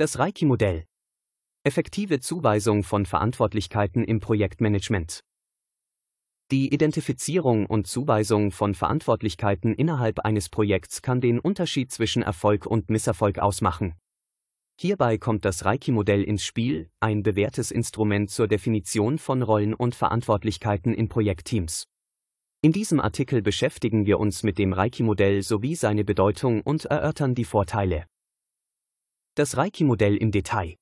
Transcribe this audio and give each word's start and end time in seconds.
Das 0.00 0.18
Reiki-Modell. 0.18 0.86
Effektive 1.62 2.20
Zuweisung 2.20 2.84
von 2.84 3.04
Verantwortlichkeiten 3.04 4.02
im 4.02 4.18
Projektmanagement. 4.18 5.20
Die 6.50 6.72
Identifizierung 6.72 7.66
und 7.66 7.86
Zuweisung 7.86 8.50
von 8.50 8.72
Verantwortlichkeiten 8.72 9.74
innerhalb 9.74 10.20
eines 10.20 10.48
Projekts 10.48 11.02
kann 11.02 11.20
den 11.20 11.38
Unterschied 11.38 11.92
zwischen 11.92 12.22
Erfolg 12.22 12.64
und 12.64 12.88
Misserfolg 12.88 13.40
ausmachen. 13.40 13.92
Hierbei 14.80 15.18
kommt 15.18 15.44
das 15.44 15.66
Reiki-Modell 15.66 16.24
ins 16.24 16.44
Spiel, 16.44 16.88
ein 17.00 17.22
bewährtes 17.22 17.70
Instrument 17.70 18.30
zur 18.30 18.48
Definition 18.48 19.18
von 19.18 19.42
Rollen 19.42 19.74
und 19.74 19.94
Verantwortlichkeiten 19.94 20.94
in 20.94 21.10
Projektteams. 21.10 21.84
In 22.62 22.72
diesem 22.72 23.00
Artikel 23.00 23.42
beschäftigen 23.42 24.06
wir 24.06 24.18
uns 24.18 24.44
mit 24.44 24.56
dem 24.56 24.72
Reiki-Modell 24.72 25.42
sowie 25.42 25.74
seine 25.74 26.04
Bedeutung 26.04 26.62
und 26.62 26.86
erörtern 26.86 27.34
die 27.34 27.44
Vorteile. 27.44 28.06
Das 29.40 29.56
Reiki-Modell 29.56 30.18
im 30.18 30.32
Detail. 30.32 30.76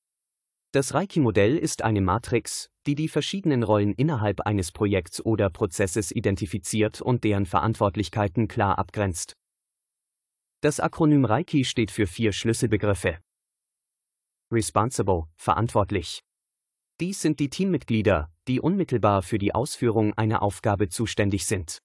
Das 0.72 0.92
Reiki-Modell 0.92 1.56
ist 1.56 1.82
eine 1.82 2.00
Matrix, 2.00 2.70
die 2.88 2.96
die 2.96 3.06
verschiedenen 3.06 3.62
Rollen 3.62 3.92
innerhalb 3.92 4.40
eines 4.40 4.72
Projekts 4.72 5.24
oder 5.24 5.48
Prozesses 5.48 6.10
identifiziert 6.10 7.00
und 7.00 7.22
deren 7.22 7.46
Verantwortlichkeiten 7.46 8.48
klar 8.48 8.76
abgrenzt. 8.76 9.34
Das 10.60 10.80
Akronym 10.80 11.24
Reiki 11.24 11.64
steht 11.64 11.92
für 11.92 12.08
vier 12.08 12.32
Schlüsselbegriffe. 12.32 13.20
Responsible, 14.50 15.28
verantwortlich. 15.36 16.24
Dies 16.98 17.22
sind 17.22 17.38
die 17.38 17.50
Teammitglieder, 17.50 18.28
die 18.48 18.58
unmittelbar 18.58 19.22
für 19.22 19.38
die 19.38 19.54
Ausführung 19.54 20.14
einer 20.14 20.42
Aufgabe 20.42 20.88
zuständig 20.88 21.46
sind. 21.46 21.78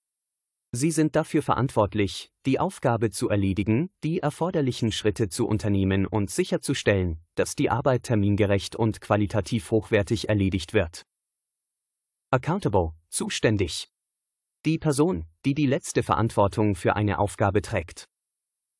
Sie 0.75 0.89
sind 0.89 1.15
dafür 1.15 1.43
verantwortlich, 1.43 2.31
die 2.47 2.59
Aufgabe 2.59 3.11
zu 3.11 3.29
erledigen, 3.29 3.91
die 4.03 4.21
erforderlichen 4.21 4.91
Schritte 4.91 5.29
zu 5.29 5.45
unternehmen 5.45 6.07
und 6.07 6.31
sicherzustellen, 6.31 7.19
dass 7.35 7.55
die 7.55 7.69
Arbeit 7.69 8.01
termingerecht 8.01 8.75
und 8.75 8.99
qualitativ 8.99 9.69
hochwertig 9.69 10.29
erledigt 10.29 10.73
wird. 10.73 11.05
Accountable, 12.31 12.93
zuständig. 13.09 13.87
Die 14.65 14.79
Person, 14.79 15.25
die 15.45 15.53
die 15.53 15.67
letzte 15.67 16.01
Verantwortung 16.01 16.73
für 16.73 16.95
eine 16.95 17.19
Aufgabe 17.19 17.61
trägt. 17.61 18.05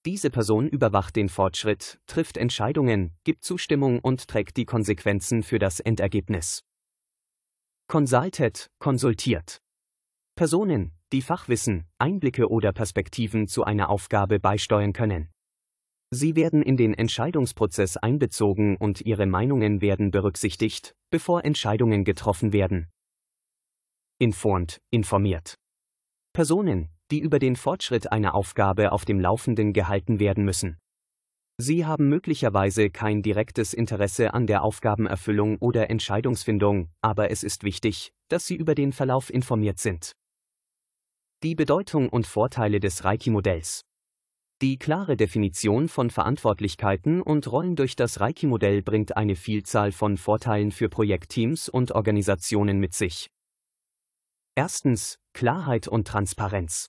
Diese 0.04 0.32
Person 0.32 0.68
überwacht 0.68 1.16
den 1.16 1.30
Fortschritt, 1.30 2.00
trifft 2.08 2.38
Entscheidungen, 2.38 3.16
gibt 3.24 3.44
Zustimmung 3.44 4.00
und 4.00 4.28
trägt 4.28 4.58
die 4.58 4.66
Konsequenzen 4.66 5.44
für 5.44 5.60
das 5.60 5.80
Endergebnis. 5.80 6.64
Consulted, 7.88 8.72
konsultiert. 8.80 9.60
Personen, 10.36 10.92
die 11.14 11.22
Fachwissen, 11.22 11.86
Einblicke 12.00 12.50
oder 12.50 12.74
Perspektiven 12.74 13.48
zu 13.48 13.64
einer 13.64 13.90
Aufgabe 13.90 14.40
beisteuern 14.40 14.94
können. 14.94 15.30
Sie 16.10 16.36
werden 16.36 16.62
in 16.62 16.76
den 16.76 16.94
Entscheidungsprozess 16.94 17.98
einbezogen 17.98 18.78
und 18.78 19.02
ihre 19.02 19.28
Meinungen 19.28 19.82
werden 19.82 20.12
berücksichtigt, 20.12 20.96
bevor 21.12 21.46
Entscheidungen 21.46 22.04
getroffen 22.04 22.52
werden. 22.52 22.88
Informed, 24.20 24.82
informiert. 24.90 25.56
Personen, 26.34 26.90
die 27.12 27.20
über 27.20 27.38
den 27.38 27.56
Fortschritt 27.56 28.12
einer 28.12 28.34
Aufgabe 28.34 28.92
auf 28.92 29.06
dem 29.06 29.20
Laufenden 29.20 29.72
gehalten 29.72 30.20
werden 30.20 30.44
müssen. 30.44 30.78
Sie 31.58 31.86
haben 31.86 32.10
möglicherweise 32.10 32.90
kein 32.90 33.22
direktes 33.22 33.76
Interesse 33.76 34.34
an 34.34 34.48
der 34.48 34.64
Aufgabenerfüllung 34.64 35.58
oder 35.60 35.92
Entscheidungsfindung, 35.92 36.90
aber 37.02 37.30
es 37.30 37.44
ist 37.44 37.64
wichtig, 37.64 38.12
dass 38.30 38.48
Sie 38.48 38.56
über 38.56 38.74
den 38.74 38.92
Verlauf 38.92 39.32
informiert 39.32 39.78
sind. 39.78 40.14
Die 41.44 41.56
Bedeutung 41.56 42.08
und 42.08 42.26
Vorteile 42.26 42.80
des 42.80 43.04
Reiki-Modells. 43.04 43.82
Die 44.62 44.80
klare 44.80 45.18
Definition 45.18 45.90
von 45.90 46.10
Verantwortlichkeiten 46.10 47.22
und 47.22 47.52
Rollen 47.52 47.76
durch 47.76 47.98
das 47.98 48.22
Reiki-Modell 48.22 48.82
bringt 48.82 49.18
eine 49.18 49.36
Vielzahl 49.36 49.92
von 49.92 50.16
Vorteilen 50.16 50.72
für 50.72 50.88
Projektteams 50.88 51.68
und 51.68 51.92
Organisationen 51.92 52.80
mit 52.80 52.94
sich. 52.94 53.30
Erstens 54.56 55.20
Klarheit 55.34 55.90
und 55.90 56.08
Transparenz. 56.08 56.88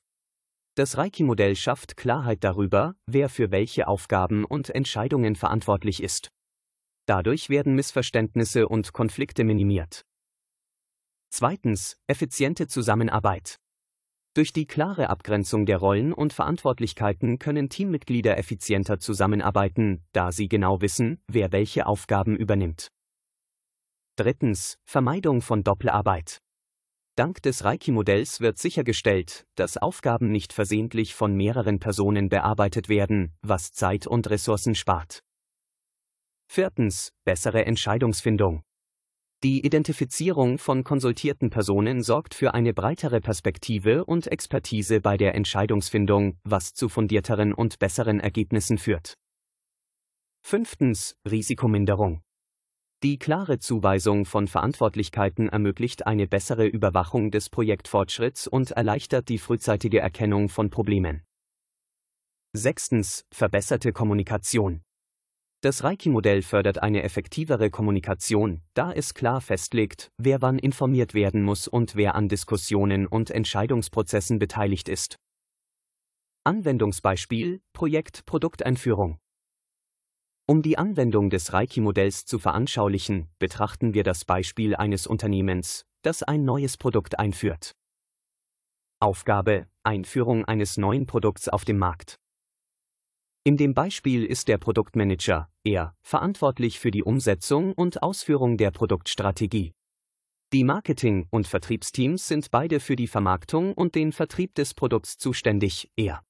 Das 0.77 0.99
Reiki-Modell 0.99 1.57
schafft 1.57 1.97
Klarheit 1.97 2.45
darüber, 2.45 2.95
wer 3.07 3.29
für 3.29 3.51
welche 3.51 3.89
Aufgaben 3.89 4.45
und 4.45 4.71
Entscheidungen 4.71 5.35
verantwortlich 5.35 6.01
ist. 6.01 6.29
Dadurch 7.07 7.49
werden 7.49 7.75
Missverständnisse 7.75 8.69
und 8.69 8.93
Konflikte 8.93 9.43
minimiert. 9.43 10.05
Zweitens 11.31 11.97
effiziente 12.07 12.69
Zusammenarbeit. 12.69 13.59
Durch 14.35 14.53
die 14.53 14.67
klare 14.67 15.11
Abgrenzung 15.11 15.65
der 15.65 15.79
Rollen 15.79 16.13
und 16.13 16.33
Verantwortlichkeiten 16.33 17.39
können 17.39 17.69
Teammitglieder 17.69 18.37
effizienter 18.37 18.99
zusammenarbeiten, 18.99 20.05
da 20.13 20.33
sie 20.33 20.49
genau 20.49 20.81
wissen, 20.81 21.23
wer 21.29 21.53
welche 21.53 21.87
Aufgaben 21.87 22.37
übernimmt. 22.37 22.89
Drittens. 24.17 24.77
Vermeidung 24.85 25.41
von 25.41 25.63
Doppelarbeit. 25.63 26.39
Dank 27.17 27.43
des 27.43 27.63
Reiki-Modells 27.63 28.41
wird 28.41 28.59
sichergestellt, 28.59 29.47
dass 29.55 29.77
Aufgaben 29.77 30.33
nicht 30.33 30.53
versehentlich 30.53 31.15
von 31.15 31.37
mehreren 31.37 31.79
Personen 31.79 32.29
bearbeitet 32.29 32.89
werden, 32.89 33.37
was 33.41 33.71
Zeit 33.71 34.09
und 34.09 34.29
Ressourcen 34.31 34.75
spart. 34.75 35.21
Viertens. 36.49 37.13
Bessere 37.25 37.67
Entscheidungsfindung. 37.67 38.65
Die 39.45 39.63
Identifizierung 39.63 40.57
von 40.57 40.85
konsultierten 40.85 41.51
Personen 41.51 42.03
sorgt 42.03 42.33
für 42.33 42.55
eine 42.55 42.73
breitere 42.73 43.21
Perspektive 43.21 44.07
und 44.07 44.27
Expertise 44.27 45.03
bei 45.03 45.19
der 45.19 45.35
Entscheidungsfindung, 45.35 46.39
was 46.45 46.73
zu 46.73 46.89
fundierteren 46.89 47.53
und 47.53 47.79
besseren 47.79 48.21
Ergebnissen 48.21 48.79
führt. 48.79 49.19
Fünftens. 50.41 51.19
Risikominderung. 51.31 52.23
Die 53.03 53.19
klare 53.19 53.59
Zuweisung 53.59 54.25
von 54.25 54.49
Verantwortlichkeiten 54.49 55.51
ermöglicht 55.51 56.07
eine 56.07 56.27
bessere 56.27 56.65
Überwachung 56.67 57.31
des 57.31 57.51
Projektfortschritts 57.51 58.47
und 58.47 58.71
erleichtert 58.71 59.29
die 59.29 59.37
frühzeitige 59.37 60.01
Erkennung 60.01 60.49
von 60.49 60.71
Problemen. 60.71 61.23
Sechstens. 62.55 63.27
Verbesserte 63.31 63.93
Kommunikation. 63.93 64.81
Das 65.65 65.83
Reiki-Modell 65.83 66.43
fördert 66.43 66.83
eine 66.83 67.03
effektivere 67.05 67.71
Kommunikation, 67.71 68.61
da 68.75 68.93
es 68.93 69.15
klar 69.15 69.41
festlegt, 69.41 70.13
wer 70.19 70.43
wann 70.43 70.59
informiert 70.59 71.15
werden 71.15 71.43
muss 71.43 71.69
und 71.69 71.97
wer 71.97 72.17
an 72.17 72.29
Diskussionen 72.29 73.07
und 73.07 73.31
Entscheidungsprozessen 73.31 74.39
beteiligt 74.39 74.91
ist. 74.91 75.17
Anwendungsbeispiel 76.45 77.63
Projekt 77.73 78.27
Produkteinführung 78.27 79.17
Um 80.47 80.61
die 80.61 80.77
Anwendung 80.77 81.31
des 81.31 81.55
Reiki-Modells 81.55 82.27
zu 82.27 82.39
veranschaulichen, 82.39 83.31
betrachten 83.39 83.95
wir 83.95 84.05
das 84.05 84.27
Beispiel 84.27 84.77
eines 84.77 85.07
Unternehmens, 85.07 85.87
das 86.03 86.23
ein 86.23 86.45
neues 86.45 86.77
Produkt 86.77 87.19
einführt. 87.19 87.73
Aufgabe 89.01 89.67
Einführung 89.83 90.45
eines 90.45 90.77
neuen 90.77 91.07
Produkts 91.07 91.49
auf 91.49 91.65
dem 91.65 91.79
Markt. 91.79 92.19
In 93.47 93.59
dem 93.59 93.75
Beispiel 93.75 94.25
ist 94.25 94.49
der 94.49 94.57
Produktmanager, 94.57 95.51
er, 95.65 95.95
verantwortlich 96.01 96.79
für 96.79 96.91
die 96.91 97.03
Umsetzung 97.03 97.75
und 97.75 98.03
Ausführung 98.03 98.57
der 98.57 98.71
Produktstrategie. 98.71 99.75
Die 100.55 100.65
Marketing- 100.65 101.27
und 101.29 101.47
Vertriebsteams 101.47 102.27
sind 102.27 102.51
beide 102.51 102.81
für 102.81 102.97
die 102.97 103.07
Vermarktung 103.07 103.75
und 103.75 103.97
den 103.97 104.13
Vertrieb 104.13 104.55
des 104.55 104.73
Produkts 104.73 105.19
zuständig, 105.19 105.91
er. 105.95 106.23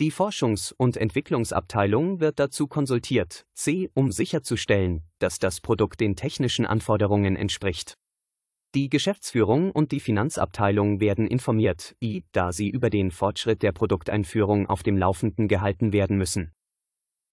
Die 0.00 0.10
Forschungs- 0.10 0.72
und 0.74 0.96
Entwicklungsabteilung 0.96 2.20
wird 2.20 2.38
dazu 2.38 2.68
konsultiert, 2.68 3.44
c, 3.52 3.90
um 3.92 4.10
sicherzustellen, 4.10 5.02
dass 5.18 5.40
das 5.40 5.60
Produkt 5.60 6.00
den 6.00 6.16
technischen 6.16 6.64
Anforderungen 6.64 7.36
entspricht. 7.36 7.98
Die 8.76 8.88
Geschäftsführung 8.88 9.72
und 9.72 9.90
die 9.90 9.98
Finanzabteilung 9.98 11.00
werden 11.00 11.26
informiert, 11.26 11.96
i, 12.00 12.22
da 12.30 12.52
sie 12.52 12.68
über 12.70 12.88
den 12.88 13.10
Fortschritt 13.10 13.64
der 13.64 13.72
Produkteinführung 13.72 14.68
auf 14.68 14.84
dem 14.84 14.96
Laufenden 14.96 15.48
gehalten 15.48 15.92
werden 15.92 16.16
müssen. 16.16 16.52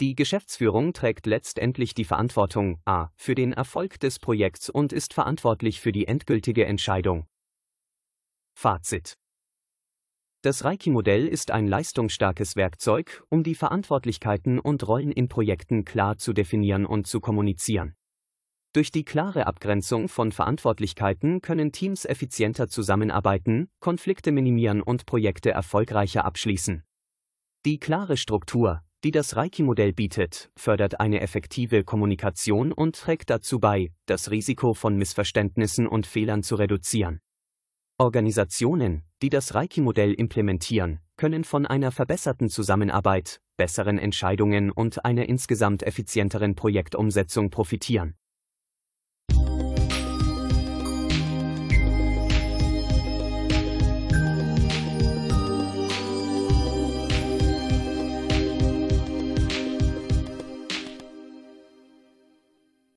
Die 0.02 0.16
Geschäftsführung 0.16 0.94
trägt 0.94 1.28
letztendlich 1.28 1.94
die 1.94 2.06
Verantwortung 2.06 2.80
a 2.86 3.10
für 3.16 3.36
den 3.36 3.54
Erfolg 3.54 4.00
des 4.00 4.18
Projekts 4.18 4.68
und 4.70 4.92
ist 4.94 5.14
verantwortlich 5.14 5.80
für 5.80 5.92
die 5.92 6.08
endgültige 6.08 6.66
Entscheidung. 6.66 7.28
Fazit 8.56 9.14
Das 10.42 10.64
Reiki-Modell 10.64 11.28
ist 11.28 11.52
ein 11.52 11.68
leistungsstarkes 11.68 12.56
Werkzeug, 12.56 13.24
um 13.30 13.44
die 13.44 13.54
Verantwortlichkeiten 13.54 14.58
und 14.58 14.88
Rollen 14.88 15.12
in 15.12 15.28
Projekten 15.28 15.86
klar 15.86 16.18
zu 16.18 16.34
definieren 16.34 16.88
und 16.88 17.06
zu 17.06 17.20
kommunizieren. 17.20 17.96
Durch 18.78 18.92
die 18.92 19.04
klare 19.04 19.48
Abgrenzung 19.48 20.08
von 20.08 20.32
Verantwortlichkeiten 20.32 21.42
können 21.42 21.72
Teams 21.72 22.06
effizienter 22.06 22.68
zusammenarbeiten, 22.68 23.70
Konflikte 23.80 24.32
minimieren 24.32 24.84
und 24.84 25.08
Projekte 25.08 25.50
erfolgreicher 25.50 26.26
abschließen. 26.26 26.84
Die 27.66 27.80
klare 27.80 28.18
Struktur, 28.18 28.84
die 29.04 29.10
das 29.10 29.36
Reiki-Modell 29.36 29.94
bietet, 29.94 30.52
fördert 30.56 31.00
eine 31.00 31.22
effektive 31.22 31.84
Kommunikation 31.84 32.72
und 32.72 32.96
trägt 32.96 33.32
dazu 33.32 33.58
bei, 33.60 33.90
das 34.06 34.30
Risiko 34.30 34.76
von 34.76 34.96
Missverständnissen 34.96 35.88
und 35.88 36.06
Fehlern 36.06 36.44
zu 36.44 36.54
reduzieren. 36.54 37.20
Organisationen, 37.98 39.06
die 39.24 39.30
das 39.30 39.56
Reiki-Modell 39.56 40.14
implementieren, 40.14 41.00
können 41.16 41.46
von 41.46 41.66
einer 41.66 41.92
verbesserten 41.92 42.48
Zusammenarbeit, 42.48 43.42
besseren 43.58 43.98
Entscheidungen 43.98 44.70
und 44.70 45.04
einer 45.04 45.28
insgesamt 45.28 45.82
effizienteren 45.82 46.54
Projektumsetzung 46.54 47.50
profitieren. 47.50 48.14